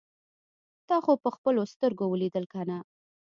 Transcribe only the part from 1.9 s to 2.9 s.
اوليدل کنه.